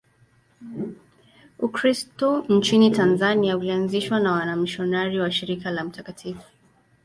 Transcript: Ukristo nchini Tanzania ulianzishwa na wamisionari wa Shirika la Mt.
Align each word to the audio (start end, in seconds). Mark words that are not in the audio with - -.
Ukristo 1.59 2.45
nchini 2.49 2.91
Tanzania 2.91 3.57
ulianzishwa 3.57 4.19
na 4.19 4.31
wamisionari 4.31 5.19
wa 5.19 5.31
Shirika 5.31 5.71
la 5.71 5.83
Mt. 5.83 6.35